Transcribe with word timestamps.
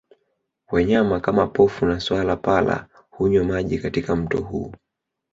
Wanyama 0.71 1.19
kama 1.19 1.47
pofu 1.47 1.85
na 1.85 1.99
swala 1.99 2.35
pala 2.37 2.87
hunywa 3.09 3.43
maji 3.43 3.79
katika 3.79 4.15
mto 4.15 4.41
huu 4.41 4.73